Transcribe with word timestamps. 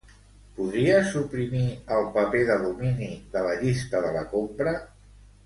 Podries 0.59 1.11
suprimir 1.15 1.65
el 1.97 2.07
paper 2.15 2.41
d'alumini 2.49 3.11
de 3.37 3.45
la 3.49 3.53
llista 3.61 4.03
de 4.09 4.17
la 4.19 4.25
compra? 4.35 4.75